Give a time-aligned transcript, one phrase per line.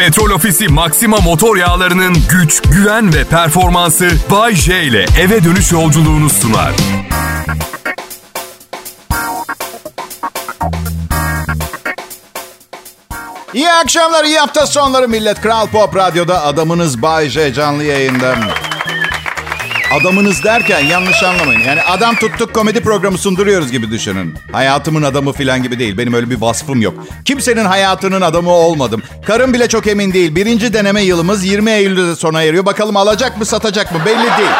[0.00, 6.30] Petrol Ofisi Maxima motor yağlarının güç, güven ve performansı Bay J ile eve dönüş yolculuğunu
[6.30, 6.72] sunar.
[13.54, 15.40] İyi akşamlar, iyi hafta sonları millet.
[15.40, 18.36] Kral Pop Radyo'da adamınız Bay J canlı yayında.
[19.90, 21.60] Adamınız derken yanlış anlamayın.
[21.60, 24.34] Yani adam tuttuk komedi programı sunduruyoruz gibi düşünün.
[24.52, 25.98] Hayatımın adamı falan gibi değil.
[25.98, 26.94] Benim öyle bir vasfım yok.
[27.24, 29.02] Kimsenin hayatının adamı olmadım.
[29.26, 30.34] Karım bile çok emin değil.
[30.34, 32.66] Birinci deneme yılımız 20 Eylül'de sona eriyor.
[32.66, 34.50] Bakalım alacak mı satacak mı belli değil.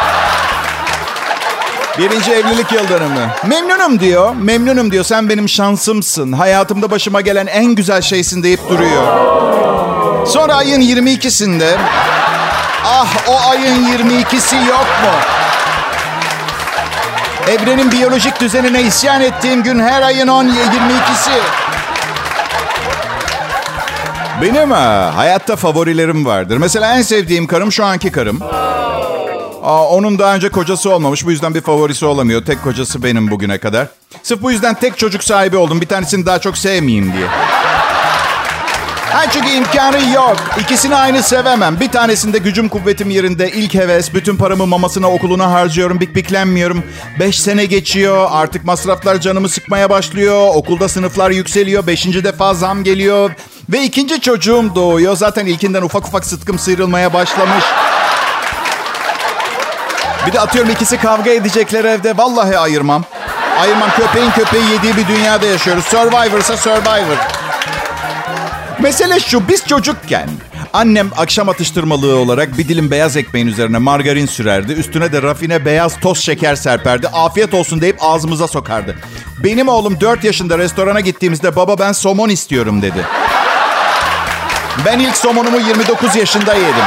[1.97, 3.27] Birinci evlilik yıl dönümü.
[3.47, 4.35] Memnunum diyor.
[4.35, 5.03] Memnunum diyor.
[5.03, 6.31] Sen benim şansımsın.
[6.31, 9.03] Hayatımda başıma gelen en güzel şeysin deyip duruyor.
[10.27, 11.77] Sonra ayın 22'sinde
[12.85, 15.11] Ah o ayın 22'si yok mu?
[17.47, 21.31] Evrenin biyolojik düzenine isyan ettiğim gün her ayın 10 22'si.
[24.41, 26.57] Benim ha, hayatta favorilerim vardır.
[26.57, 28.39] Mesela en sevdiğim karım şu anki karım.
[29.63, 31.25] Aa, onun daha önce kocası olmamış.
[31.25, 32.45] Bu yüzden bir favorisi olamıyor.
[32.45, 33.87] Tek kocası benim bugüne kadar.
[34.23, 35.81] Sırf bu yüzden tek çocuk sahibi oldum.
[35.81, 37.27] Bir tanesini daha çok sevmeyeyim diye.
[39.11, 40.37] Ha çünkü imkanı yok.
[40.59, 41.79] İkisini aynı sevemem.
[41.79, 43.51] Bir tanesinde gücüm kuvvetim yerinde.
[43.51, 44.13] ilk heves.
[44.13, 45.99] Bütün paramı mamasına okuluna harcıyorum.
[45.99, 46.83] Bik biklenmiyorum.
[47.19, 48.27] Beş sene geçiyor.
[48.31, 50.47] Artık masraflar canımı sıkmaya başlıyor.
[50.55, 51.87] Okulda sınıflar yükseliyor.
[51.87, 53.31] Beşinci defa zam geliyor.
[53.69, 55.15] Ve ikinci çocuğum doğuyor.
[55.15, 57.63] Zaten ilkinden ufak ufak sıtkım sıyrılmaya başlamış.
[60.27, 62.17] Bir de atıyorum ikisi kavga edecekler evde.
[62.17, 63.03] Vallahi ayırmam.
[63.61, 63.89] Ayırmam.
[63.97, 65.85] Köpeğin köpeği yediği bir dünyada yaşıyoruz.
[65.85, 67.30] Survivor ise Survivor.
[68.81, 70.29] Mesele şu, biz çocukken
[70.73, 74.73] annem akşam atıştırmalığı olarak bir dilim beyaz ekmeğin üzerine margarin sürerdi.
[74.73, 77.07] Üstüne de rafine beyaz toz şeker serperdi.
[77.07, 78.95] Afiyet olsun deyip ağzımıza sokardı.
[79.43, 83.05] Benim oğlum 4 yaşında restorana gittiğimizde baba ben somon istiyorum dedi.
[84.85, 86.85] Ben ilk somonumu 29 yaşında yedim.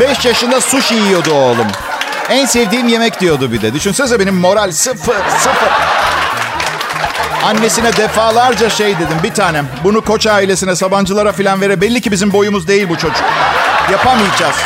[0.00, 1.66] 5 yaşında sushi yiyordu oğlum.
[2.28, 3.74] En sevdiğim yemek diyordu bir de.
[3.74, 5.97] Düşünsene benim moral sıfır, sıfır.
[7.44, 9.16] Annesine defalarca şey dedim.
[9.22, 11.80] Bir tanem bunu koç ailesine, sabancılara falan vere.
[11.80, 13.24] Belli ki bizim boyumuz değil bu çocuk.
[13.92, 14.56] Yapamayacağız.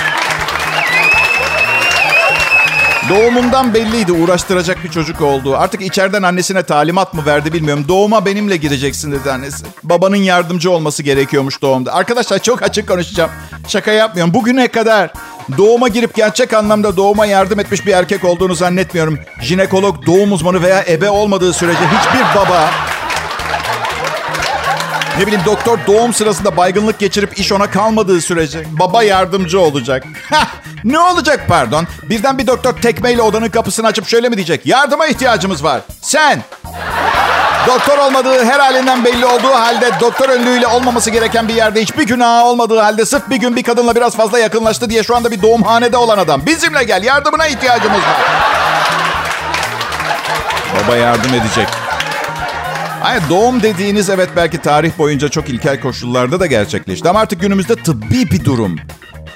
[3.08, 5.56] Doğumundan belliydi uğraştıracak bir çocuk olduğu.
[5.56, 7.84] Artık içeriden annesine talimat mı verdi bilmiyorum.
[7.88, 9.64] Doğuma benimle gireceksin dedi annesi.
[9.82, 11.92] Babanın yardımcı olması gerekiyormuş doğumda.
[11.94, 13.30] Arkadaşlar çok açık konuşacağım.
[13.68, 14.34] Şaka yapmıyorum.
[14.34, 15.10] Bugüne kadar
[15.58, 19.18] doğuma girip gerçek anlamda doğuma yardım etmiş bir erkek olduğunu zannetmiyorum.
[19.42, 22.70] Jinekolog, doğum uzmanı veya ebe olmadığı sürece hiçbir baba
[25.18, 30.04] ne bileyim doktor doğum sırasında baygınlık geçirip iş ona kalmadığı sürece baba yardımcı olacak.
[30.30, 30.46] Hah,
[30.84, 31.86] ne olacak pardon?
[32.02, 34.66] Birden bir doktor tekmeyle odanın kapısını açıp şöyle mi diyecek?
[34.66, 35.80] Yardıma ihtiyacımız var.
[36.00, 36.42] Sen
[37.66, 42.44] Doktor olmadığı her halinden belli olduğu halde doktor önlüğüyle olmaması gereken bir yerde hiçbir günah
[42.44, 45.96] olmadığı halde sırf bir gün bir kadınla biraz fazla yakınlaştı diye şu anda bir doğumhanede
[45.96, 46.46] olan adam.
[46.46, 48.20] Bizimle gel yardımına ihtiyacımız var.
[50.86, 51.68] Baba yardım edecek.
[53.02, 57.08] Hayır doğum dediğiniz evet belki tarih boyunca çok ilkel koşullarda da gerçekleşti.
[57.08, 58.76] Ama artık günümüzde tıbbi bir durum.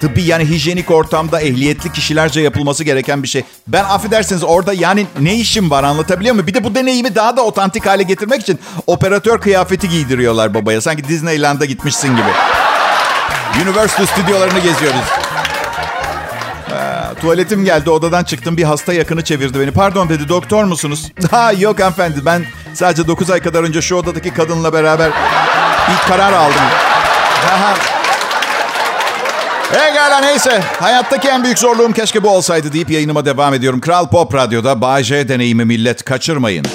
[0.00, 3.44] Tıbbi yani hijyenik ortamda ehliyetli kişilerce yapılması gereken bir şey.
[3.68, 6.46] Ben affedersiniz orada yani ne işim var anlatabiliyor muyum?
[6.46, 10.80] Bir de bu deneyimi daha da otantik hale getirmek için operatör kıyafeti giydiriyorlar babaya.
[10.80, 12.30] Sanki Disneyland'a gitmişsin gibi.
[13.62, 15.00] Universal stüdyolarını geziyoruz.
[16.70, 19.70] Ha, tuvaletim geldi odadan çıktım bir hasta yakını çevirdi beni.
[19.70, 21.12] Pardon dedi doktor musunuz?
[21.30, 25.10] Ha yok hanımefendi ben sadece 9 ay kadar önce şu odadaki kadınla beraber
[25.88, 26.62] bir karar aldım.
[27.52, 27.95] Aha.
[29.72, 30.60] Pekala neyse.
[30.80, 33.80] Hayattaki en büyük zorluğum keşke bu olsaydı deyip yayınıma devam ediyorum.
[33.80, 36.66] Kral Pop Radyo'da J deneyimi millet kaçırmayın.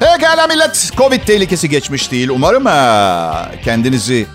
[0.00, 0.90] Pekala millet.
[0.96, 2.28] Covid tehlikesi geçmiş değil.
[2.28, 4.26] Umarım ha, kendinizi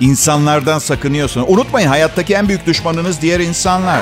[0.00, 1.46] insanlardan sakınıyorsunuz.
[1.50, 4.00] Unutmayın hayattaki en büyük düşmanınız diğer insanlar.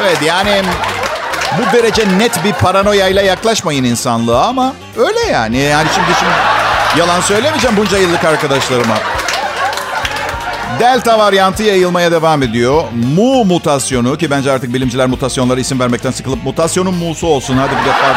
[0.00, 0.62] Evet yani
[1.58, 5.58] bu derece net bir paranoyayla yaklaşmayın insanlığa ama öyle yani.
[5.58, 6.32] Yani şimdi şimdi
[7.00, 8.94] yalan söylemeyeceğim bunca yıllık arkadaşlarıma.
[10.80, 12.84] Delta varyantı yayılmaya devam ediyor.
[13.16, 17.56] Mu mutasyonu ki bence artık bilimciler mutasyonlara isim vermekten sıkılıp mutasyonun musu olsun.
[17.56, 18.14] Hadi bir defa da.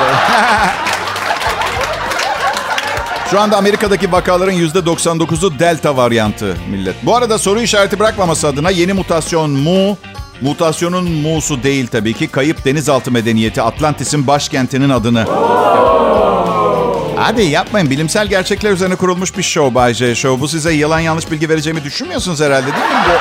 [3.31, 6.95] Şu anda Amerika'daki vakaların %99'u delta varyantı millet.
[7.03, 9.97] Bu arada soru işareti bırakmaması adına yeni mutasyon mu,
[10.41, 12.27] mutasyonun musu değil tabii ki.
[12.27, 15.25] Kayıp denizaltı medeniyeti Atlantis'in başkentinin adını.
[17.27, 17.89] Hadi yapmayın.
[17.89, 20.41] Bilimsel gerçekler üzerine kurulmuş bir show Bay J Show.
[20.41, 23.17] Bu size yalan yanlış bilgi vereceğimi düşünmüyorsunuz herhalde değil mi?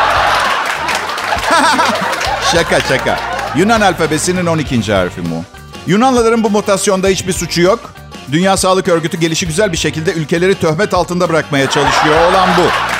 [2.53, 3.21] Şaka şaka.
[3.57, 4.93] Yunan alfabesinin 12.
[4.93, 5.45] harfi mu.
[5.87, 7.93] Yunanlıların bu mutasyonda hiçbir suçu yok.
[8.33, 12.31] Dünya Sağlık Örgütü gelişi güzel bir şekilde ülkeleri töhmet altında bırakmaya çalışıyor.
[12.31, 12.96] Olan bu.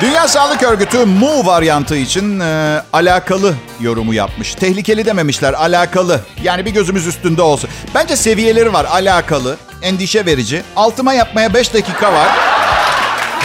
[0.00, 4.54] Dünya Sağlık Örgütü mu varyantı için e, alakalı yorumu yapmış.
[4.54, 6.20] Tehlikeli dememişler, alakalı.
[6.42, 7.70] Yani bir gözümüz üstünde olsun.
[7.94, 10.62] Bence seviyeleri var, alakalı, endişe verici.
[10.76, 12.28] Altıma yapmaya 5 dakika var.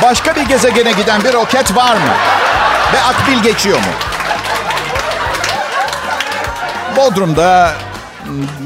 [0.01, 2.13] Başka bir gezegene giden bir roket var mı?
[2.93, 3.93] Ve akbil geçiyor mu?
[6.97, 7.73] Bodrum'da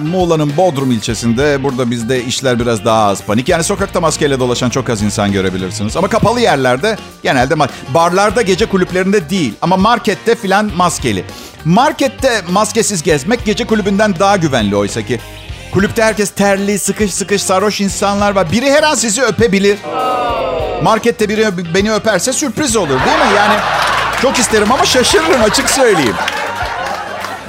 [0.04, 3.50] Muğla'nın Bodrum ilçesinde burada bizde işler biraz daha az panik.
[3.50, 5.98] Yani sokakta maskeyle dolaşan çok az insan görebilirsiniz.
[5.98, 7.56] Ama kapalı yerlerde genelde
[7.94, 11.26] barlarda gece kulüplerinde değil ama markette filan maskeli.
[11.66, 15.20] Markette maskesiz gezmek gece kulübünden daha güvenli oysa ki.
[15.74, 18.52] Kulüpte herkes terli, sıkış sıkış sarhoş insanlar var.
[18.52, 19.78] Biri her an sizi öpebilir.
[20.84, 23.36] Markette biri beni öperse sürpriz olur değil mi?
[23.38, 23.60] Yani
[24.22, 26.16] çok isterim ama şaşırırım açık söyleyeyim.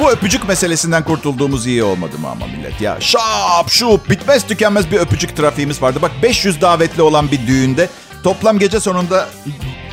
[0.00, 2.80] Bu öpücük meselesinden kurtulduğumuz iyi olmadı mı ama millet?
[2.80, 5.98] Ya şap şup bitmez tükenmez bir öpücük trafiğimiz vardı.
[6.02, 7.88] Bak 500 davetli olan bir düğünde
[8.24, 9.28] toplam gece sonunda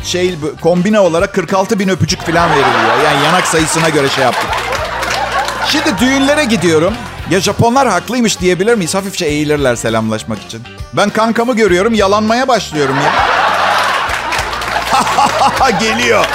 [0.04, 3.04] şey kombine olarak 46 bin öpücük falan veriliyor.
[3.06, 4.50] Yani yanak sayısına göre şey yaptık.
[5.68, 6.94] Şimdi düğünlere gidiyorum.
[7.30, 8.96] Ya Japonlar haklıymış diyebilir miyiz?
[8.96, 10.63] Hafifçe eğilirler selamlaşmak için.
[10.94, 13.12] Ben kankamı görüyorum yalanmaya başlıyorum ya.
[15.80, 16.25] Geliyor.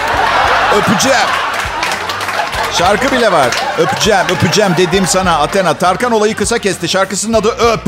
[0.76, 1.28] Öpeceğim.
[2.80, 3.48] Şarkı bile var.
[3.78, 5.74] Öpeceğim, öpeceğim dedim sana Athena.
[5.74, 6.88] Tarkan olayı kısa kesti.
[6.88, 7.80] Şarkısının adı Öp.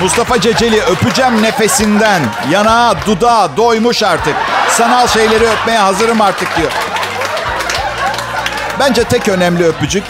[0.00, 2.22] Mustafa Ceceli öpeceğim nefesinden.
[2.50, 4.34] Yanağa, dudağa doymuş artık.
[4.68, 6.72] Sanal şeyleri öpmeye hazırım artık diyor.
[8.80, 10.04] Bence tek önemli öpücük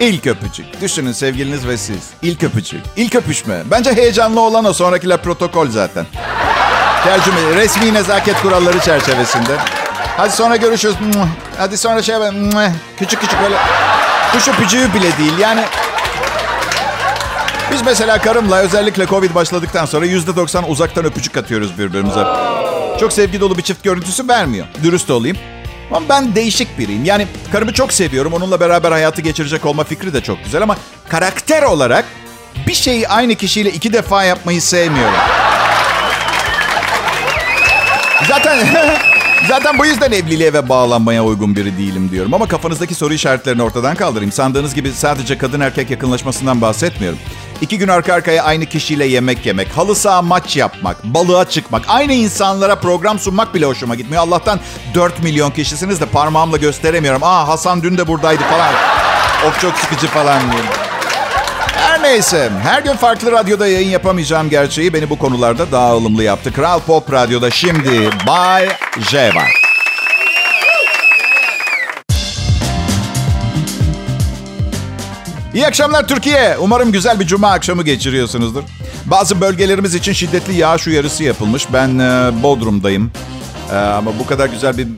[0.00, 0.80] ilk öpücük.
[0.80, 2.10] Düşünün sevgiliniz ve siz.
[2.22, 2.80] İlk öpücük.
[2.96, 3.62] İlk öpüşme.
[3.70, 4.72] Bence heyecanlı olan o.
[4.72, 6.06] Sonrakiler protokol zaten.
[7.04, 9.52] Tercüme, resmi nezaket kuralları çerçevesinde.
[10.18, 10.94] Hadi sonra görüşürüz.
[11.58, 12.14] Hadi sonra şey
[12.98, 13.56] küçük küçük böyle
[14.32, 15.38] kuş öpücüğü bile değil.
[15.38, 15.64] Yani
[17.72, 22.24] biz mesela karımla özellikle Covid başladıktan sonra yüzde doksan uzaktan öpücük atıyoruz birbirimize.
[23.00, 24.66] Çok sevgi dolu bir çift görüntüsü vermiyor.
[24.82, 25.36] Dürüst olayım.
[25.92, 27.04] Ama ben değişik biriyim.
[27.04, 28.32] Yani karımı çok seviyorum.
[28.32, 30.76] Onunla beraber hayatı geçirecek olma fikri de çok güzel ama
[31.08, 32.04] karakter olarak
[32.66, 35.14] bir şeyi aynı kişiyle iki defa yapmayı sevmiyorum.
[38.28, 38.58] Zaten
[39.46, 42.34] Zaten bu yüzden evliliğe ve bağlanmaya uygun biri değilim diyorum.
[42.34, 44.32] Ama kafanızdaki soru işaretlerini ortadan kaldırayım.
[44.32, 47.18] Sandığınız gibi sadece kadın erkek yakınlaşmasından bahsetmiyorum.
[47.60, 52.12] İki gün arka arkaya aynı kişiyle yemek yemek, halı saha maç yapmak, balığa çıkmak, aynı
[52.12, 54.22] insanlara program sunmak bile hoşuma gitmiyor.
[54.22, 54.60] Allah'tan
[54.94, 57.22] 4 milyon kişisiniz de parmağımla gösteremiyorum.
[57.24, 58.74] Aa Hasan dün de buradaydı falan.
[59.48, 60.87] Of çok sıkıcı falan diyorum.
[61.98, 66.52] Her neyse, her gün farklı radyoda yayın yapamayacağım gerçeği beni bu konularda daha ılımlı yaptı.
[66.52, 68.68] Kral Pop Radyo'da şimdi Bay
[69.10, 69.52] J var.
[75.54, 76.56] İyi akşamlar Türkiye.
[76.58, 78.62] Umarım güzel bir cuma akşamı geçiriyorsunuzdur.
[79.04, 81.72] Bazı bölgelerimiz için şiddetli yağış uyarısı yapılmış.
[81.72, 83.12] Ben e, Bodrum'dayım.
[83.72, 84.88] E, ama bu kadar güzel bir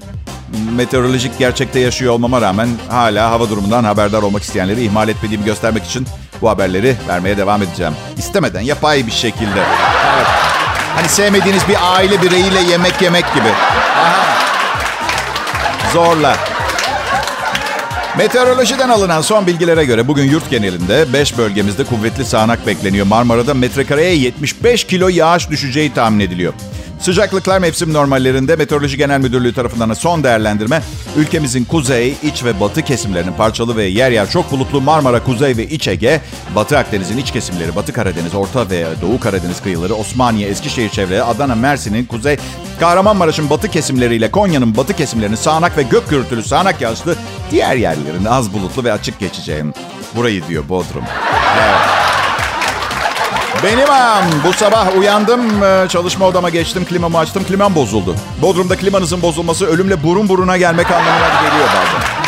[0.76, 6.06] meteorolojik gerçekte yaşıyor olmama rağmen hala hava durumundan haberdar olmak isteyenleri ihmal etmediğimi göstermek için
[6.42, 7.92] bu haberleri vermeye devam edeceğim.
[8.18, 9.60] İstemeden yapay bir şekilde.
[10.16, 10.26] Evet.
[10.96, 13.48] Hani sevmediğiniz bir aile bireyiyle yemek yemek gibi.
[13.96, 14.26] Aha.
[15.92, 16.36] Zorla.
[18.18, 23.06] Meteorolojiden alınan son bilgilere göre bugün yurt genelinde 5 bölgemizde kuvvetli sağanak bekleniyor.
[23.06, 26.52] Marmara'da metrekareye 75 kilo yağış düşeceği tahmin ediliyor.
[27.00, 30.82] Sıcaklıklar mevsim normallerinde Meteoroloji Genel Müdürlüğü tarafından son değerlendirme
[31.16, 35.66] ülkemizin kuzey, iç ve batı kesimlerinin parçalı ve yer yer çok bulutlu Marmara, Kuzey ve
[35.66, 36.20] İç Ege,
[36.54, 41.54] Batı Akdeniz'in iç kesimleri, Batı Karadeniz, Orta ve Doğu Karadeniz kıyıları, Osmaniye, Eskişehir çevreleri, Adana,
[41.54, 42.36] Mersin'in kuzey,
[42.80, 47.16] Kahramanmaraş'ın batı kesimleriyle Konya'nın batı kesimlerinin sağanak ve gök gürültülü sağanak yağışlı
[47.50, 49.74] diğer yerlerinde az bulutlu ve açık geçeceğim.
[50.16, 51.04] Burayı diyor Bodrum.
[51.58, 51.89] Evet.
[53.64, 54.24] Benim am.
[54.44, 58.14] Bu sabah uyandım, e, çalışma odama geçtim, klimamı açtım, klimam bozuldu.
[58.42, 62.20] Bodrum'da klimanızın bozulması ölümle burun buruna gelmek anlamına geliyor bazen.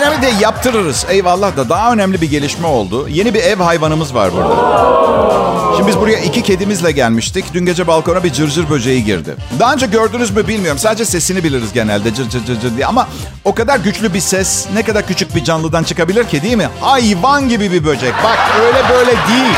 [0.00, 1.06] Önemli değil yaptırırız.
[1.08, 3.08] Eyvallah da daha önemli bir gelişme oldu.
[3.08, 5.45] Yeni bir ev hayvanımız var burada.
[5.76, 7.44] Şimdi biz buraya iki kedimizle gelmiştik.
[7.54, 9.34] Dün gece balkona bir cırcır böceği girdi.
[9.60, 10.78] Daha önce gördünüz mü bilmiyorum.
[10.78, 12.86] Sadece sesini biliriz genelde cır cır cır cır diye.
[12.86, 13.08] Ama
[13.44, 16.68] o kadar güçlü bir ses ne kadar küçük bir canlıdan çıkabilir ki değil mi?
[16.80, 18.14] Hayvan gibi bir böcek.
[18.24, 19.54] Bak öyle böyle değil.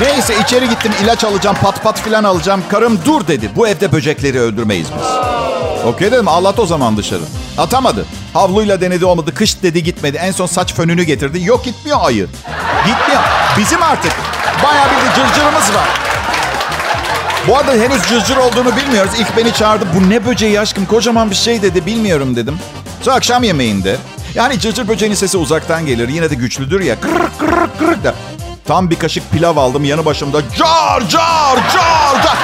[0.00, 2.62] Neyse içeri gittim ilaç alacağım pat pat filan alacağım.
[2.70, 3.50] Karım dur dedi.
[3.56, 5.06] Bu evde böcekleri öldürmeyiz biz.
[5.84, 7.22] Okey dedim ağlat o zaman dışarı.
[7.58, 8.06] Atamadı.
[8.32, 9.34] Havluyla denedi olmadı.
[9.34, 10.16] Kış dedi gitmedi.
[10.16, 11.44] En son saç fönünü getirdi.
[11.44, 12.26] Yok gitmiyor ayı.
[12.86, 13.22] Gitmiyor.
[13.58, 14.12] Bizim artık
[14.64, 15.88] bayağı bir de cırcırımız var.
[17.48, 19.12] Bu arada henüz cırcır olduğunu bilmiyoruz.
[19.18, 19.84] İlk beni çağırdı.
[19.94, 21.86] Bu ne böceği aşkım kocaman bir şey dedi.
[21.86, 22.58] Bilmiyorum dedim.
[23.02, 23.96] Sonra akşam yemeğinde
[24.34, 26.08] Yani cırcır böceğinin sesi uzaktan gelir.
[26.08, 27.00] Yine de güçlüdür ya.
[27.00, 28.14] Kırr kırr kırr da.
[28.66, 30.40] Tam bir kaşık pilav aldım yanı başımda.
[30.58, 32.36] Car car car car.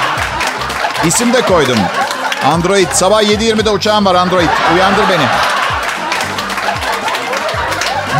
[1.07, 1.77] İsim de koydum.
[2.51, 2.87] Android.
[2.93, 4.49] Sabah 7.20'de uçağım var Android.
[4.75, 5.25] Uyandır beni.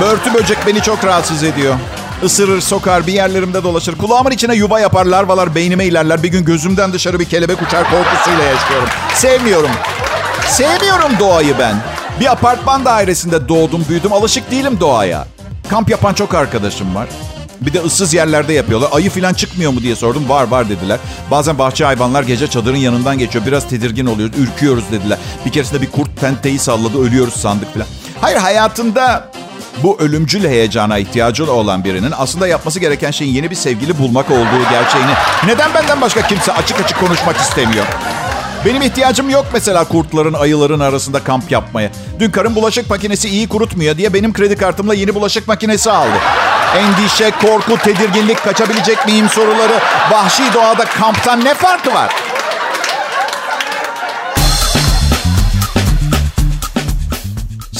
[0.02, 1.76] Börtü böcek beni çok rahatsız ediyor.
[2.24, 3.98] Isırır, sokar, bir yerlerimde dolaşır.
[3.98, 6.24] Kulağımın içine yuva yapar, larvalar beynime ilerler.
[6.24, 8.90] Bir gün gözümden dışarı bir kelebek uçar korkusuyla yaşıyorum.
[9.16, 9.70] Sevmiyorum.
[10.48, 11.76] Sevmiyorum doğayı ben.
[12.20, 14.14] Bir apartman dairesinde doğdum, büyüdüm.
[14.14, 15.26] Alışık değilim doğaya.
[15.70, 17.08] Kamp yapan çok arkadaşım var.
[17.66, 18.90] Bir de ıssız yerlerde yapıyorlar.
[18.92, 20.30] Ayı falan çıkmıyor mu diye sordum.
[20.30, 21.00] Var var dediler.
[21.32, 23.46] Bazen bahçe hayvanlar gece çadırın yanından geçiyor.
[23.46, 25.18] Biraz tedirgin oluyoruz, ürküyoruz dediler.
[25.46, 27.88] Bir keresinde bir kurt tenteyi salladı, ölüyoruz sandık falan.
[28.22, 29.32] Hayır hayatında
[29.84, 34.70] bu ölümcül heyecana ihtiyacı olan birinin aslında yapması gereken şeyin yeni bir sevgili bulmak olduğu
[34.72, 35.12] gerçeğini
[35.46, 37.86] neden benden başka kimse açık açık konuşmak istemiyor?
[38.66, 41.92] Benim ihtiyacım yok mesela kurtların, ayıların arasında kamp yapmaya.
[42.20, 46.18] Dün karım bulaşık makinesi iyi kurutmuyor diye benim kredi kartımla yeni bulaşık makinesi aldı.
[46.78, 49.80] Endişe, korku, tedirginlik, kaçabilecek miyim soruları,
[50.12, 52.33] vahşi doğada kamptan ne farkı var?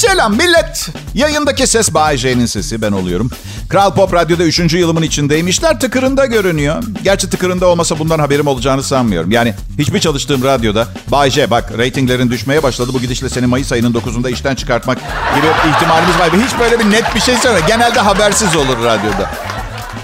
[0.08, 0.90] Selam millet.
[1.14, 2.18] Yayındaki ses Bay
[2.48, 3.32] sesi ben oluyorum.
[3.70, 4.74] Kral Pop Radyo'da 3.
[4.74, 5.48] yılımın içindeyim.
[5.48, 6.84] İşler tıkırında görünüyor.
[7.04, 9.32] Gerçi tıkırında olmasa bundan haberim olacağını sanmıyorum.
[9.32, 12.92] Yani hiçbir çalıştığım radyoda Bay bak reytinglerin düşmeye başladı.
[12.94, 14.98] Bu gidişle seni Mayıs ayının 9'unda işten çıkartmak
[15.36, 16.30] gibi ihtimalimiz var.
[16.48, 17.60] Hiç böyle bir net bir şey söyle.
[17.68, 19.32] Genelde habersiz olur radyoda.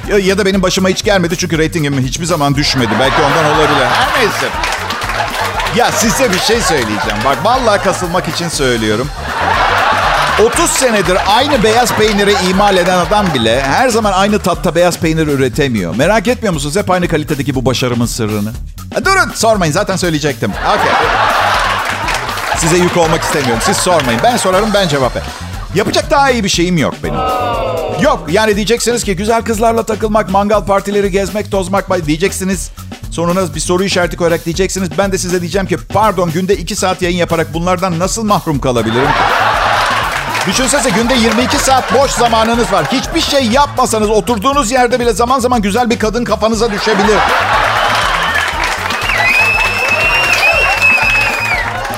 [0.10, 2.92] Ya, ya da benim başıma hiç gelmedi çünkü reytingim hiçbir zaman düşmedi.
[3.00, 3.86] Belki ondan olabilir.
[3.86, 4.48] Her neyse.
[5.76, 7.18] Ya size bir şey söyleyeceğim.
[7.26, 9.10] Bak vallahi kasılmak için söylüyorum.
[10.46, 15.28] 30 senedir aynı beyaz peyniri imal eden adam bile her zaman aynı tatta beyaz peynir
[15.28, 15.96] üretemiyor.
[15.96, 18.52] Merak etmiyor musunuz hep aynı kalitedeki bu başarımın sırrını?
[18.94, 20.52] Ha, durun sormayın zaten söyleyecektim.
[20.52, 20.94] Okay.
[22.58, 23.62] Size yük olmak istemiyorum.
[23.66, 24.20] Siz sormayın.
[24.24, 25.24] Ben sorarım ben cevap ver.
[25.76, 27.20] Yapacak daha iyi bir şeyim yok benim.
[28.02, 32.72] Yok yani diyeceksiniz ki güzel kızlarla takılmak, mangal partileri gezmek, tozmak diyeceksiniz.
[33.12, 34.90] Sonuna bir soru işareti koyarak diyeceksiniz.
[34.98, 39.10] Ben de size diyeceğim ki pardon günde 2 saat yayın yaparak bunlardan nasıl mahrum kalabilirim?
[40.48, 42.86] Düşünsenize günde 22 saat boş zamanınız var.
[42.92, 47.18] Hiçbir şey yapmasanız oturduğunuz yerde bile zaman zaman güzel bir kadın kafanıza düşebilir.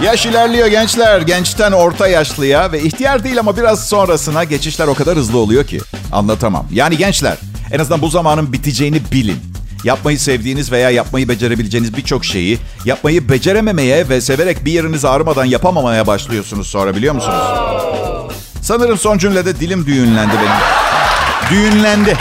[0.04, 1.22] Yaş ilerliyor gençler.
[1.22, 5.82] Gençten orta yaşlıya ve ihtiyar değil ama biraz sonrasına geçişler o kadar hızlı oluyor ki.
[6.12, 6.66] Anlatamam.
[6.72, 7.38] Yani gençler
[7.72, 9.51] en azından bu zamanın biteceğini bilin.
[9.84, 16.08] Yapmayı sevdiğiniz veya yapmayı becerebileceğiniz birçok şeyi yapmayı becerememeye ve severek bir yeriniz ağrımadan yapamamaya
[16.08, 17.44] başlıyorsunuz sonra biliyor musunuz?
[18.62, 20.62] Sanırım son cümlede dilim düğünlendi benim.
[21.52, 22.18] Düğünlendi.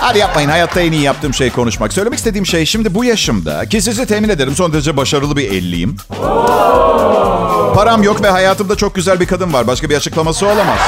[0.00, 0.48] Hadi yapmayın.
[0.48, 1.92] Hayatta en iyi yaptığım şey konuşmak.
[1.92, 5.96] Söylemek istediğim şey şimdi bu yaşımda ki sizi temin ederim son derece başarılı bir elliyim.
[7.74, 9.66] Param yok ve hayatımda çok güzel bir kadın var.
[9.66, 10.78] Başka bir açıklaması olamaz.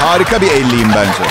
[0.00, 1.30] Harika bir elliyim bence.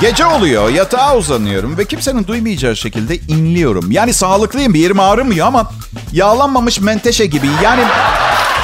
[0.00, 3.90] Gece oluyor, yatağa uzanıyorum ve kimsenin duymayacağı şekilde inliyorum.
[3.90, 5.70] Yani sağlıklıyım, bir yerim ağrımıyor ama
[6.12, 7.48] yağlanmamış menteşe gibi.
[7.62, 7.82] Yani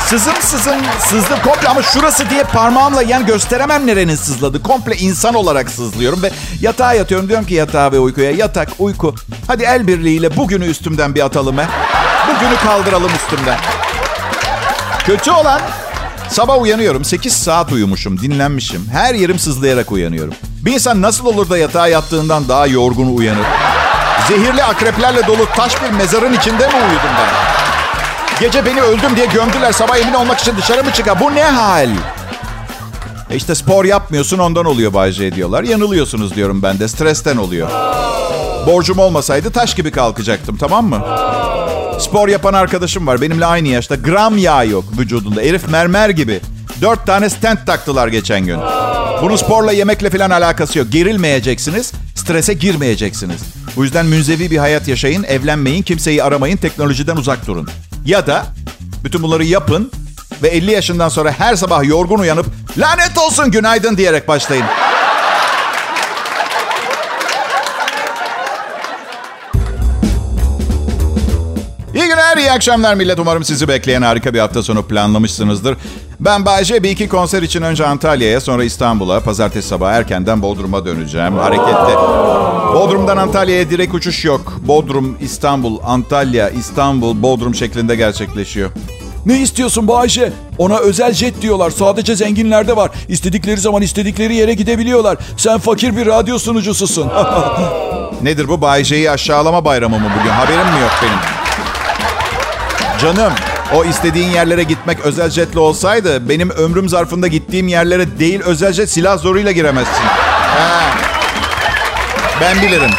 [0.06, 4.62] Sızım sızım sızdı komple ama şurası diye parmağımla yani gösteremem nerenin sızladı.
[4.62, 7.28] Komple insan olarak sızlıyorum ve yatağa yatıyorum.
[7.28, 9.14] Diyorum ki yatağa ve uykuya yatak, uyku.
[9.46, 11.66] Hadi el birliğiyle bugünü üstümden bir atalım he.
[12.28, 13.58] Bugünü kaldıralım üstümden.
[15.06, 15.60] Kötü olan
[16.28, 17.04] sabah uyanıyorum.
[17.04, 18.88] 8 saat uyumuşum, dinlenmişim.
[18.92, 20.34] Her yerim sızlayarak uyanıyorum.
[20.64, 23.46] Bir insan nasıl olur da yatağa yattığından daha yorgun uyanır?
[24.28, 27.28] Zehirli akreplerle dolu taş bir mezarın içinde mi uyudum ben?
[28.40, 29.72] Gece beni öldüm diye gömdüler.
[29.72, 31.20] Sabah emin olmak için dışarı mı çıkar?
[31.20, 31.90] Bu ne hal?
[33.30, 35.62] E işte spor yapmıyorsun ondan oluyor Bay J diyorlar.
[35.62, 36.88] Yanılıyorsunuz diyorum ben de.
[36.88, 37.68] Stresten oluyor.
[38.66, 41.00] Borcum olmasaydı taş gibi kalkacaktım tamam mı?
[42.00, 43.20] Spor yapan arkadaşım var.
[43.20, 43.94] Benimle aynı yaşta.
[43.94, 45.40] Gram yağ yok vücudunda.
[45.40, 46.40] Herif mermer gibi.
[46.82, 48.58] Dört tane stent taktılar geçen gün.
[49.22, 50.92] Bunun sporla yemekle falan alakası yok.
[50.92, 53.40] Gerilmeyeceksiniz, strese girmeyeceksiniz.
[53.76, 57.68] Bu yüzden münzevi bir hayat yaşayın, evlenmeyin, kimseyi aramayın, teknolojiden uzak durun.
[58.04, 58.46] Ya da
[59.04, 59.90] bütün bunları yapın
[60.42, 62.46] ve 50 yaşından sonra her sabah yorgun uyanıp
[62.78, 64.64] lanet olsun günaydın diyerek başlayın.
[72.50, 73.18] İyi akşamlar millet.
[73.18, 75.76] Umarım sizi bekleyen harika bir hafta sonu planlamışsınızdır.
[76.20, 76.82] Ben Bayce.
[76.82, 81.36] Bir iki konser için önce Antalya'ya, sonra İstanbul'a, pazartesi sabahı erkenden Bodrum'a döneceğim.
[81.36, 81.94] Harekette.
[82.74, 84.60] Bodrum'dan Antalya'ya direkt uçuş yok.
[84.62, 88.70] Bodrum, İstanbul, Antalya, İstanbul, Bodrum şeklinde gerçekleşiyor.
[89.26, 90.32] Ne istiyorsun Bayşe?
[90.58, 91.70] Ona özel jet diyorlar.
[91.70, 92.90] Sadece zenginlerde var.
[93.08, 95.18] İstedikleri zaman istedikleri yere gidebiliyorlar.
[95.36, 97.08] Sen fakir bir radyo sunucususun.
[98.22, 100.30] Nedir bu Bayce'yi aşağılama bayramı mı bugün?
[100.30, 101.49] Haberim mi yok benim?
[103.02, 103.32] Canım,
[103.74, 108.90] O istediğin yerlere gitmek özel jetle olsaydı benim ömrüm zarfında gittiğim yerlere değil özel jet
[108.90, 110.04] silah zoruyla giremezsin.
[110.04, 110.80] Ha.
[112.40, 112.90] Ben bilirim.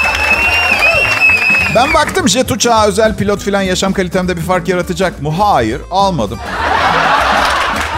[1.75, 5.29] Ben baktım jet uçağı özel pilot filan yaşam kalitemde bir fark yaratacak mı?
[5.39, 6.39] Hayır almadım.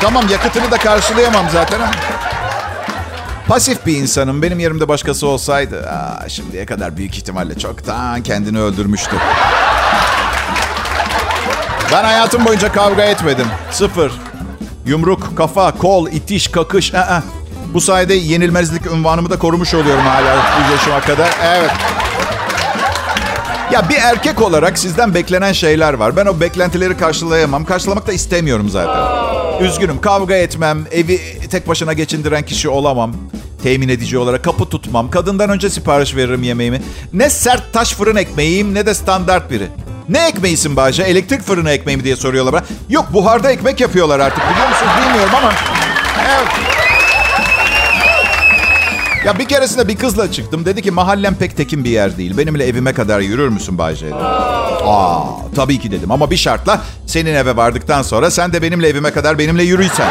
[0.01, 1.91] Tamam yakıtını da karşılayamam zaten ama.
[3.47, 4.41] Pasif bir insanım.
[4.41, 9.15] Benim yerimde başkası olsaydı aa, şimdiye kadar büyük ihtimalle çoktan kendini öldürmüştü.
[11.91, 13.47] Ben hayatım boyunca kavga etmedim.
[13.71, 14.11] Sıfır.
[14.85, 16.93] Yumruk, kafa, kol, itiş, kakış.
[16.93, 17.23] Aa.
[17.73, 21.29] Bu sayede yenilmezlik unvanımı da korumuş oluyorum hala bu yaşıma kadar.
[21.45, 21.71] Evet.
[23.71, 26.15] Ya bir erkek olarak sizden beklenen şeyler var.
[26.15, 27.65] Ben o beklentileri karşılayamam.
[27.65, 29.03] Karşılamak da istemiyorum zaten.
[29.65, 30.01] Üzgünüm.
[30.01, 30.85] Kavga etmem.
[30.91, 31.19] Evi
[31.51, 33.13] tek başına geçindiren kişi olamam.
[33.63, 35.09] Temin edici olarak kapı tutmam.
[35.09, 36.81] Kadından önce sipariş veririm yemeğimi.
[37.13, 39.67] Ne sert taş fırın ekmeğiyim ne de standart biri.
[40.09, 41.03] Ne ekmeğisin Bahçe?
[41.03, 42.63] Elektrik fırını ekmeği mi diye soruyorlar bana.
[42.89, 45.53] Yok buharda ekmek yapıyorlar artık biliyor musunuz bilmiyorum ama.
[46.29, 46.47] Evet.
[49.25, 50.65] Ya bir keresinde bir kızla çıktım.
[50.65, 52.37] Dedi ki mahallem pek tekin bir yer değil.
[52.37, 54.15] Benimle evime kadar yürür müsün Bayce.
[54.85, 55.21] Aa
[55.55, 59.39] tabii ki dedim ama bir şartla senin eve vardıktan sonra sen de benimle evime kadar
[59.39, 60.09] benimle yürüysen.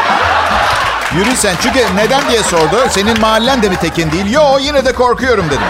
[1.16, 2.76] Yürüysen çünkü neden diye sordu.
[2.90, 4.30] Senin mahallen de mi tekin değil?
[4.32, 5.62] Yo yine de korkuyorum dedim.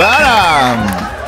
[0.00, 0.76] Ben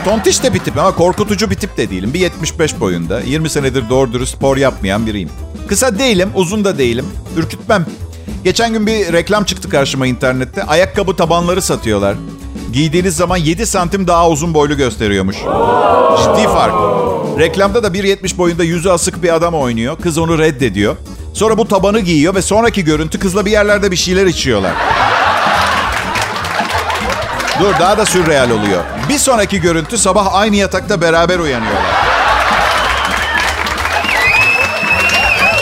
[0.05, 2.15] tontiş de bir tip ama korkutucu bir tip de değilim.
[2.15, 3.21] Bir 75 boyunda.
[3.21, 5.31] 20 senedir doğru dürüst spor yapmayan biriyim.
[5.69, 7.07] Kısa değilim, uzun da değilim.
[7.37, 7.87] Ürkütmem.
[8.45, 10.65] Geçen gün bir reklam çıktı karşıma internette.
[10.65, 12.15] Ayakkabı tabanları satıyorlar.
[12.73, 15.37] Giydiğiniz zaman 7 santim daha uzun boylu gösteriyormuş.
[16.23, 17.06] Ciddi fark.
[17.39, 19.97] Reklamda da 1.70 boyunda yüzü asık bir adam oynuyor.
[20.03, 20.97] Kız onu reddediyor.
[21.35, 24.73] Sonra bu tabanı giyiyor ve sonraki görüntü kızla bir yerlerde bir şeyler içiyorlar.
[27.61, 28.83] Dur daha da sürreal oluyor.
[29.09, 31.83] Bir sonraki görüntü sabah aynı yatakta beraber uyanıyorlar.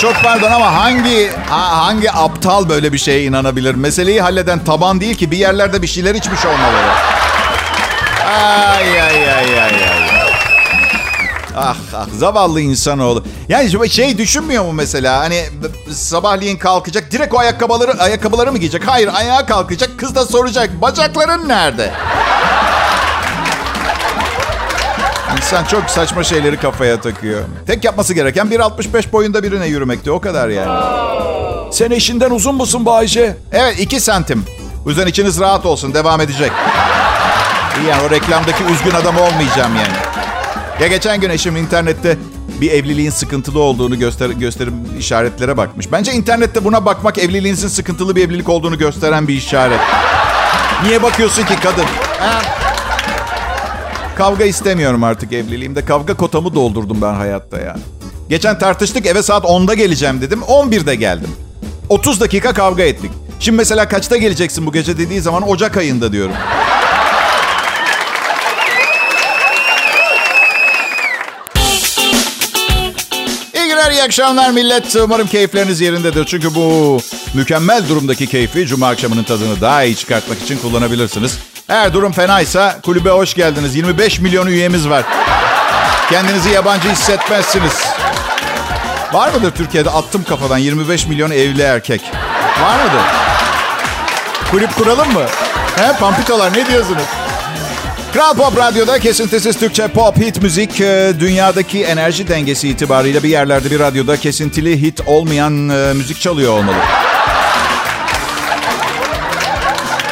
[0.00, 3.74] Çok pardon ama hangi ha- hangi aptal böyle bir şeye inanabilir?
[3.74, 6.90] Meseleyi halleden taban değil ki bir yerlerde bir şeyler içmiş olmaları.
[8.26, 10.13] Ay ay ay ay ay.
[11.56, 13.24] Ah ah zavallı insanoğlu.
[13.48, 15.44] Yani şey düşünmüyor mu mesela hani
[15.90, 18.82] sabahleyin kalkacak direkt o ayakkabıları ayakkabıları mı giyecek?
[18.86, 21.92] Hayır ayağa kalkacak kız da soracak bacakların nerede?
[25.36, 27.40] İnsan çok saçma şeyleri kafaya takıyor.
[27.66, 30.84] Tek yapması gereken 1.65 boyunda birine yürümekti o kadar yani.
[31.72, 33.36] Sen eşinden uzun musun Bayce?
[33.52, 34.44] Evet 2 santim.
[34.86, 36.52] O yüzden içiniz rahat olsun devam edecek.
[37.80, 40.13] İyi yani o reklamdaki üzgün adam olmayacağım yani.
[40.80, 42.18] Ya geçen gün eşim internette
[42.60, 45.92] bir evliliğin sıkıntılı olduğunu göster gösterim işaretlere bakmış.
[45.92, 49.80] Bence internette buna bakmak evliliğinizin sıkıntılı bir evlilik olduğunu gösteren bir işaret.
[50.84, 51.84] Niye bakıyorsun ki kadın?
[52.18, 52.42] Ha?
[54.16, 55.84] Kavga istemiyorum artık evliliğimde.
[55.84, 57.76] Kavga kotamı doldurdum ben hayatta ya.
[58.28, 60.40] Geçen tartıştık eve saat 10'da geleceğim dedim.
[60.40, 61.30] 11'de geldim.
[61.88, 63.10] 30 dakika kavga ettik.
[63.40, 66.34] Şimdi mesela kaçta geleceksin bu gece dediği zaman Ocak ayında diyorum.
[73.84, 74.96] Günler, iyi akşamlar millet.
[74.96, 76.24] Umarım keyifleriniz yerindedir.
[76.24, 76.98] Çünkü bu
[77.34, 81.38] mükemmel durumdaki keyfi Cuma akşamının tadını daha iyi çıkartmak için kullanabilirsiniz.
[81.68, 83.76] Eğer durum fenaysa kulübe hoş geldiniz.
[83.76, 85.04] 25 milyon üyemiz var.
[86.10, 87.82] Kendinizi yabancı hissetmezsiniz.
[89.12, 92.00] Var mıdır Türkiye'de attım kafadan 25 milyon evli erkek?
[92.62, 93.04] Var mıdır?
[94.50, 95.24] Kulüp kuralım mı?
[95.76, 97.04] He pampitolar ne diyorsunuz?
[98.14, 103.70] Kral Pop Radyo'da kesintisiz Türkçe pop hit müzik e, dünyadaki enerji dengesi itibariyle bir yerlerde
[103.70, 106.76] bir radyoda kesintili hit olmayan e, müzik çalıyor olmalı.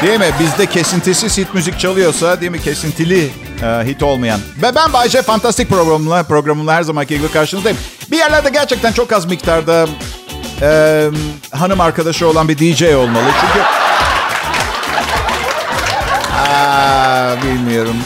[0.02, 0.30] Değil mi?
[0.40, 2.62] Bizde kesintisiz hit müzik çalıyorsa değil mi?
[2.62, 3.30] Kesintili
[3.62, 4.40] e, hit olmayan.
[4.62, 7.78] Ve ben Bayce Fantastik programımla, programımla her zamanki gibi karşınızdayım.
[8.10, 9.86] Bir yerlerde gerçekten çok az miktarda
[10.62, 11.04] e,
[11.50, 13.26] hanım arkadaşı olan bir DJ olmalı.
[13.40, 13.81] Çünkü...
[17.42, 17.96] Bilmiyorum.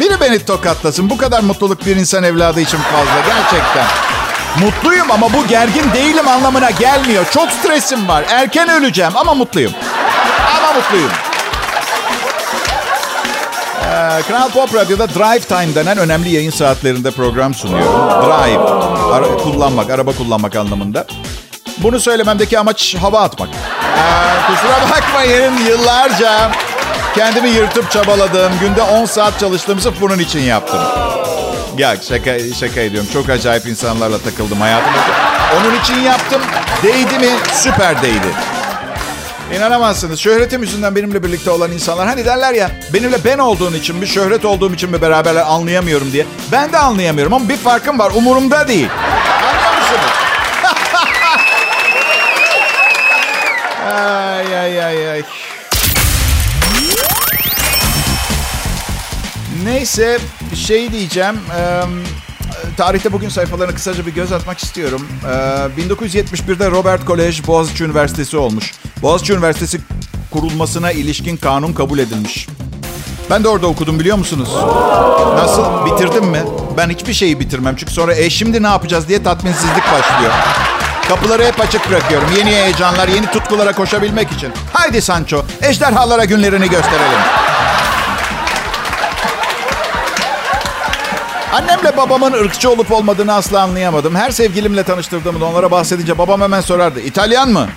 [0.00, 1.10] Biri beni tokatlasın.
[1.10, 3.20] Bu kadar mutluluk bir insan evladı için fazla.
[3.26, 3.84] Gerçekten.
[4.66, 7.24] Mutluyum ama bu gergin değilim anlamına gelmiyor.
[7.30, 8.24] Çok stresim var.
[8.30, 9.72] Erken öleceğim ama mutluyum.
[10.58, 11.10] Ama mutluyum.
[13.84, 18.08] Ee, Kral Pop Radyo'da Drive Time denen önemli yayın saatlerinde program sunuyorum.
[18.08, 18.62] Drive,
[19.14, 21.06] ara- kullanmak, araba kullanmak anlamında.
[21.78, 23.48] Bunu söylememdeki amaç hava atmak.
[23.48, 26.50] Ee, kusura bakmayın yıllarca
[27.14, 28.52] kendimi yırtıp çabaladım.
[28.60, 30.80] Günde 10 saat çalıştığım sırf bunun için yaptım.
[31.78, 33.08] Ya şaka, şaka ediyorum.
[33.12, 34.98] Çok acayip insanlarla takıldım hayatımda.
[35.56, 36.42] Onun için yaptım.
[36.82, 37.30] Değdi mi?
[37.52, 38.26] Süper değdi.
[39.56, 40.20] İnanamazsınız.
[40.20, 44.44] Şöhretim yüzünden benimle birlikte olan insanlar hani derler ya benimle ben olduğun için mi şöhret
[44.44, 46.26] olduğum için mi beraberler anlayamıyorum diye.
[46.52, 48.88] Ben de anlayamıyorum ama bir farkım var umurumda değil.
[49.42, 50.12] Anlıyor musunuz?
[53.94, 55.22] ay ay ay ay.
[59.64, 60.18] Neyse
[60.54, 61.34] şey diyeceğim.
[61.58, 61.84] Eee
[62.76, 65.08] tarihte bugün sayfalarına kısaca bir göz atmak istiyorum.
[65.24, 68.72] Ee, 1971'de Robert Kolej Boğaziçi Üniversitesi olmuş.
[69.02, 69.80] Boğaziçi Üniversitesi
[70.30, 72.48] kurulmasına ilişkin kanun kabul edilmiş.
[73.30, 74.48] Ben de orada okudum biliyor musunuz?
[75.34, 75.86] Nasıl?
[75.86, 76.42] Bitirdim mi?
[76.76, 77.76] Ben hiçbir şeyi bitirmem.
[77.76, 80.32] Çünkü sonra e şimdi ne yapacağız diye tatminsizlik başlıyor.
[81.08, 82.28] Kapıları hep açık bırakıyorum.
[82.38, 84.52] Yeni heyecanlar, yeni tutkulara koşabilmek için.
[84.72, 87.43] Haydi Sancho, ejderhalara günlerini gösterelim.
[91.54, 94.14] Annemle babamın ırkçı olup olmadığını asla anlayamadım.
[94.14, 97.00] Her sevgilimle tanıştırdığımda onlara bahsedince babam hemen sorardı.
[97.00, 97.68] İtalyan mı?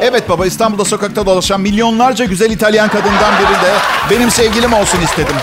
[0.00, 3.74] Evet baba İstanbul'da sokakta dolaşan milyonlarca güzel İtalyan kadından biri de
[4.10, 5.36] benim sevgilim olsun istedim.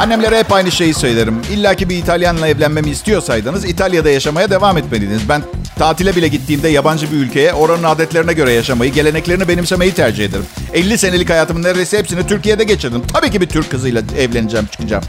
[0.00, 1.42] Annemlere hep aynı şeyi söylerim.
[1.50, 5.28] İlla ki bir İtalyanla evlenmemi istiyorsaydınız İtalya'da yaşamaya devam etmeliydiniz.
[5.28, 5.42] Ben
[5.78, 10.46] tatile bile gittiğimde yabancı bir ülkeye oranın adetlerine göre yaşamayı, geleneklerini benimsemeyi tercih ederim.
[10.72, 13.02] 50 senelik hayatımın neredeyse hepsini Türkiye'de geçirdim.
[13.12, 15.04] Tabii ki bir Türk kızıyla evleneceğim, çıkacağım.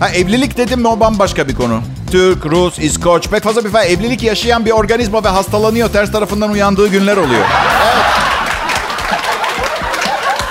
[0.00, 1.80] Ha evlilik dedim mi o bambaşka bir konu.
[2.10, 5.88] Türk, Rus, İskoç pek fazla bir fazla evlilik yaşayan bir organizma ve hastalanıyor.
[5.88, 7.44] Ters tarafından uyandığı günler oluyor.
[7.86, 8.04] Evet.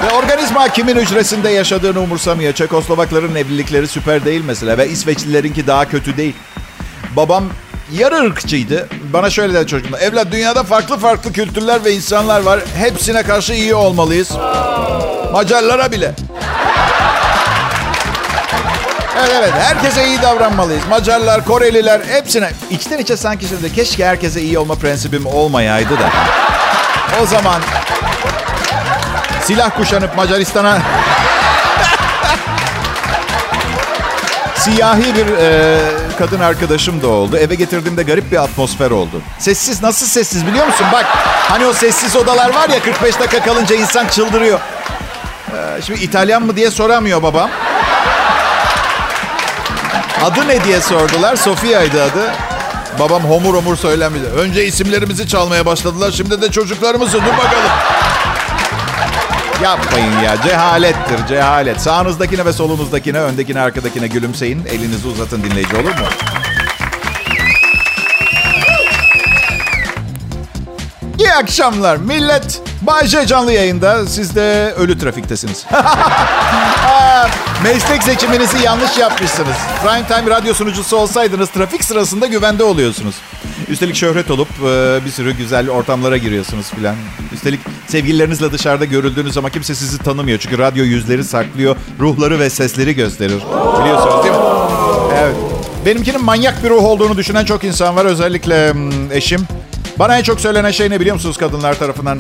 [0.03, 2.53] Ve organizma kimin hücresinde yaşadığını umursamıyor.
[2.53, 6.36] Çekoslovakların evlilikleri süper değil mesela ve İsveçlilerinki daha kötü değil.
[7.15, 7.43] Babam
[7.93, 8.88] yarı ırkçıydı.
[9.13, 9.99] Bana şöyle dedi çocuklar.
[9.99, 12.60] Evlat dünyada farklı farklı kültürler ve insanlar var.
[12.77, 14.31] Hepsine karşı iyi olmalıyız.
[15.31, 16.15] Macarlara bile.
[19.19, 20.84] Evet evet herkese iyi davranmalıyız.
[20.89, 22.51] Macarlar, Koreliler hepsine.
[22.69, 26.10] İçten içe sanki şimdi keşke herkese iyi olma prensibim olmayaydı da.
[27.23, 27.62] O zaman
[29.43, 30.78] silah kuşanıp Macaristan'a
[34.56, 35.78] siyahi bir e,
[36.17, 37.38] kadın arkadaşım da oldu.
[37.38, 39.21] Eve getirdiğimde garip bir atmosfer oldu.
[39.39, 40.88] Sessiz nasıl sessiz biliyor musun?
[40.93, 41.06] Bak
[41.49, 44.60] hani o sessiz odalar var ya 45 dakika kalınca insan çıldırıyor.
[45.51, 47.49] Ee, şimdi İtalyan mı diye soramıyor babam.
[50.23, 51.36] Adı ne diye sordular.
[51.36, 52.32] Sofia'ydı adı.
[52.99, 54.25] Babam homur homur söylemedi.
[54.25, 56.12] Önce isimlerimizi çalmaya başladılar.
[56.12, 57.17] Şimdi de çocuklarımızı.
[57.17, 57.71] Dur bakalım.
[59.63, 60.36] Yapmayın ya.
[60.47, 61.82] Cehalettir, cehalet.
[61.82, 64.65] Sağınızdakine ve solunuzdakine, öndekine, arkadakine gülümseyin.
[64.65, 66.06] Elinizi uzatın dinleyici olur mu?
[71.19, 72.62] İyi akşamlar millet.
[72.82, 74.06] Bayce canlı yayında.
[74.08, 75.65] Siz de ölü trafiktesiniz.
[77.65, 79.56] Meslek seçiminizi yanlış yapmışsınız.
[79.84, 83.15] Prime Time radyo sunucusu olsaydınız trafik sırasında güvende oluyorsunuz.
[83.69, 86.95] Üstelik şöhret olup e, bir sürü güzel ortamlara giriyorsunuz filan.
[87.34, 90.39] Üstelik sevgililerinizle dışarıda görüldüğünüz zaman kimse sizi tanımıyor.
[90.39, 93.43] Çünkü radyo yüzleri saklıyor, ruhları ve sesleri gösterir.
[93.82, 94.41] Biliyorsunuz değil mi?
[95.19, 95.36] Evet.
[95.86, 98.06] Benimkinin manyak bir ruh olduğunu düşünen çok insan var.
[98.06, 98.73] Özellikle
[99.12, 99.47] eşim.
[99.99, 102.19] Bana en çok söylenen şey ne biliyor musunuz kadınlar tarafından?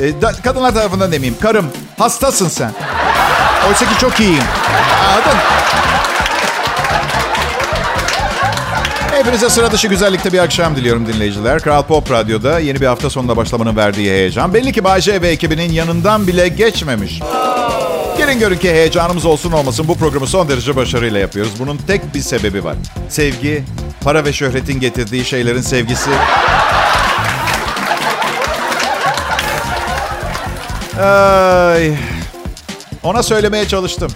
[0.00, 0.12] E,
[0.44, 1.40] kadınlar tarafından demeyeyim.
[1.40, 1.66] Karım,
[1.98, 2.72] hastasın sen.
[3.68, 4.44] Oysa ki çok iyiyim.
[5.08, 5.38] Anladın?
[9.10, 11.60] Hepinize sıra dışı güzellikte bir akşam diliyorum dinleyiciler.
[11.60, 14.54] Kral Pop Radyo'da yeni bir hafta sonunda başlamanın verdiği heyecan.
[14.54, 17.20] Belli ki Bayce ve ekibinin yanından bile geçmemiş.
[18.18, 21.52] Gelin görün ki heyecanımız olsun olmasın bu programı son derece başarıyla yapıyoruz.
[21.58, 22.76] Bunun tek bir sebebi var.
[23.08, 23.64] Sevgi,
[24.00, 26.10] para ve şöhretin getirdiği şeylerin sevgisi.
[31.00, 32.15] Ay.
[33.06, 34.12] Ona söylemeye çalıştım.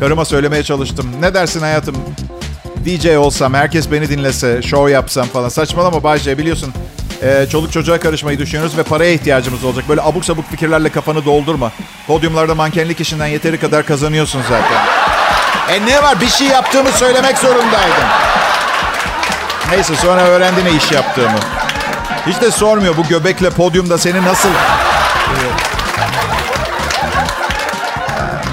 [0.00, 1.10] Karıma söylemeye çalıştım.
[1.20, 1.96] Ne dersin hayatım?
[2.84, 5.48] DJ olsam, herkes beni dinlese, show yapsam falan.
[5.48, 6.74] Saçmalama Bayce biliyorsun.
[7.22, 9.84] Ee, çoluk çocuğa karışmayı düşünüyoruz ve paraya ihtiyacımız olacak.
[9.88, 11.72] Böyle abuk sabuk fikirlerle kafanı doldurma.
[12.06, 14.84] Podyumlarda mankenlik işinden yeteri kadar kazanıyorsun zaten.
[15.68, 16.20] E ne var?
[16.20, 18.08] Bir şey yaptığımı söylemek zorundaydım.
[19.70, 21.38] Neyse sonra öğrendi ne iş yaptığımı.
[22.26, 24.48] Hiç de sormuyor bu göbekle podyumda seni nasıl...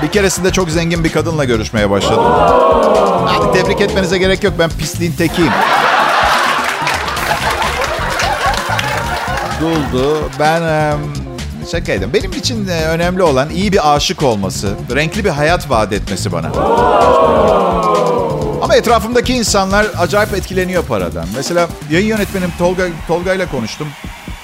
[0.04, 2.26] Bir keresinde çok zengin bir kadınla görüşmeye başladım.
[3.26, 4.54] Hadi tebrik etmenize gerek yok.
[4.60, 5.52] Ben pisliğin tekiyim.
[9.62, 10.30] Duldu.
[10.40, 10.62] Ben
[11.72, 12.14] şakaydım.
[12.14, 16.48] Benim için e, önemli olan iyi bir aşık olması, renkli bir hayat vaat etmesi bana.
[18.62, 21.26] Ama etrafımdaki insanlar acayip etkileniyor paradan.
[21.36, 23.88] Mesela yayın yönetmenim Tolga Tolga ile konuştum.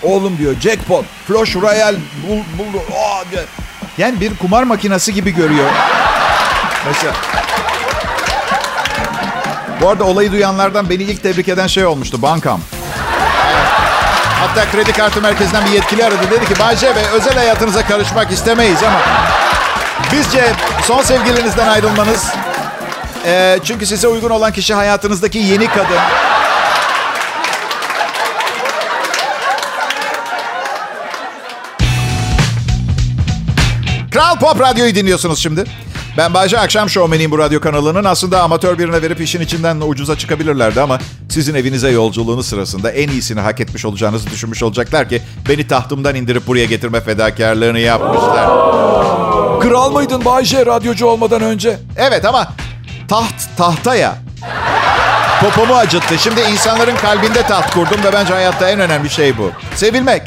[0.03, 1.95] Oğlum diyor jackpot, flush royal,
[2.27, 3.23] bul, bul, oh.
[3.97, 5.69] Yani bir kumar makinesi gibi görüyor.
[6.87, 7.13] Mesela.
[9.81, 12.21] Bu arada olayı duyanlardan beni ilk tebrik eden şey olmuştu.
[12.21, 12.61] Bankam.
[14.39, 16.31] Hatta kredi kartı merkezinden bir yetkili aradı.
[16.31, 18.99] Dedi ki Bayce Bey özel hayatınıza karışmak istemeyiz ama
[20.11, 20.51] bizce
[20.87, 22.33] son sevgilinizden ayrılmanız
[23.25, 25.99] e, çünkü size uygun olan kişi hayatınızdaki yeni kadın.
[34.13, 35.63] Kral Pop Radyo'yu dinliyorsunuz şimdi.
[36.17, 38.03] Ben Bayce Akşam Şovmeniyim bu radyo kanalının.
[38.03, 40.99] Aslında amatör birine verip işin içinden ucuza çıkabilirlerdi ama
[41.29, 46.47] sizin evinize yolculuğunuz sırasında en iyisini hak etmiş olacağınızı düşünmüş olacaklar ki beni tahtımdan indirip
[46.47, 48.45] buraya getirme fedakarlığını yapmışlar.
[49.59, 51.79] Kral mıydın Bayce radyocu olmadan önce?
[51.97, 52.53] Evet ama
[53.07, 54.15] taht tahta ya.
[55.41, 56.17] Popomu acıttı.
[56.17, 59.51] Şimdi insanların kalbinde taht kurdum ve bence hayatta en önemli şey bu.
[59.75, 60.23] Sevilmek.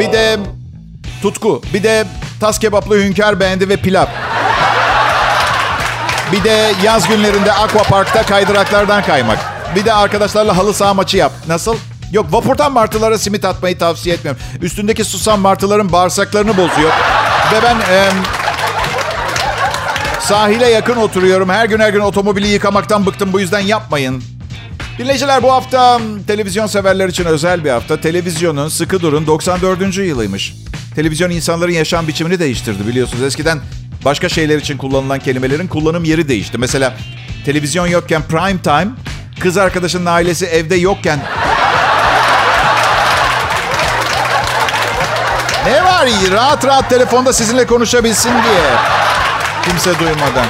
[0.00, 0.38] Bir de
[1.22, 1.62] tutku.
[1.74, 2.04] Bir de
[2.40, 4.06] tas kebaplı hünkâr beğendi ve pilav.
[6.32, 9.38] Bir de yaz günlerinde Aqua Park'ta kaydıraklardan kaymak.
[9.74, 11.32] Bir de arkadaşlarla halı saha maçı yap.
[11.48, 11.76] Nasıl?
[12.12, 14.42] Yok vapurdan martılara simit atmayı tavsiye etmiyorum.
[14.62, 16.90] Üstündeki susam martıların bağırsaklarını bozuyor.
[17.52, 18.10] Ve ben e,
[20.20, 21.48] sahile yakın oturuyorum.
[21.48, 23.32] Her gün her gün otomobili yıkamaktan bıktım.
[23.32, 24.22] Bu yüzden yapmayın.
[24.98, 28.00] Dinleyiciler bu hafta televizyon severler için özel bir hafta.
[28.00, 29.96] Televizyonun sıkı durun 94.
[29.96, 30.54] yılıymış.
[30.98, 33.24] Televizyon insanların yaşam biçimini değiştirdi biliyorsunuz.
[33.24, 33.60] Eskiden
[34.04, 36.58] başka şeyler için kullanılan kelimelerin kullanım yeri değişti.
[36.58, 36.94] Mesela
[37.44, 38.88] televizyon yokken prime time,
[39.40, 41.18] kız arkadaşının ailesi evde yokken...
[45.66, 46.30] ne var iyi?
[46.32, 48.70] Rahat rahat telefonda sizinle konuşabilsin diye.
[49.64, 50.46] Kimse duymadan.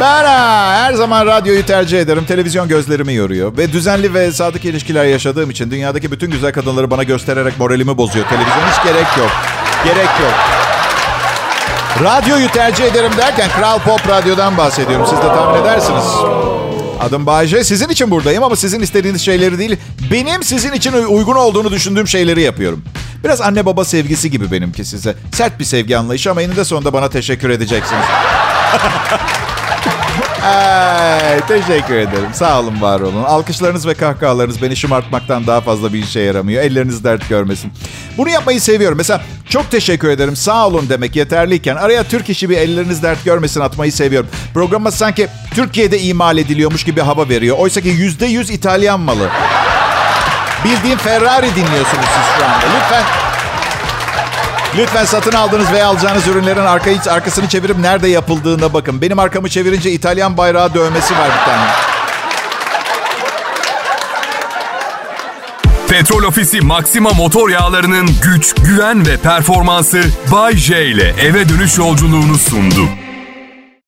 [0.00, 2.24] Ben her zaman radyoyu tercih ederim.
[2.24, 3.56] Televizyon gözlerimi yoruyor.
[3.56, 8.26] Ve düzenli ve sadık ilişkiler yaşadığım için dünyadaki bütün güzel kadınları bana göstererek moralimi bozuyor.
[8.28, 9.30] Televizyon hiç gerek yok.
[9.84, 10.34] Gerek yok.
[12.04, 15.06] Radyoyu tercih ederim derken Kral Pop Radyo'dan bahsediyorum.
[15.10, 16.04] Siz de tahmin edersiniz.
[17.00, 17.64] Adım Bayece.
[17.64, 19.76] Sizin için buradayım ama sizin istediğiniz şeyleri değil,
[20.12, 22.84] benim sizin için uygun olduğunu düşündüğüm şeyleri yapıyorum.
[23.24, 25.14] Biraz anne baba sevgisi gibi benimki size.
[25.32, 28.04] Sert bir sevgi anlayışı ama eninde sonunda bana teşekkür edeceksiniz.
[30.44, 32.28] Ay, teşekkür ederim.
[32.32, 33.24] Sağ olun, var olun.
[33.24, 36.62] Alkışlarınız ve kahkahalarınız beni şımartmaktan daha fazla bir işe yaramıyor.
[36.62, 37.72] Elleriniz dert görmesin.
[38.18, 38.98] Bunu yapmayı seviyorum.
[38.98, 43.60] Mesela çok teşekkür ederim, sağ olun demek yeterliyken araya Türk işi bir elleriniz dert görmesin
[43.60, 44.30] atmayı seviyorum.
[44.54, 47.56] Programa sanki Türkiye'de imal ediliyormuş gibi hava veriyor.
[47.58, 49.28] Oysa ki yüzde yüz İtalyan malı.
[50.64, 52.66] Bildiğin Ferrari dinliyorsunuz siz şu anda.
[52.76, 53.02] Lütfen
[54.78, 59.02] Lütfen satın aldığınız veya alacağınız ürünlerin arkayı, arkasını çevirip nerede yapıldığına bakın.
[59.02, 61.66] Benim arkamı çevirince İtalyan bayrağı dövmesi var bir tane.
[65.88, 72.38] Petrol Ofisi Maxima motor yağlarının güç, güven ve performansı Bay J ile eve dönüş yolculuğunu
[72.38, 72.88] sundu.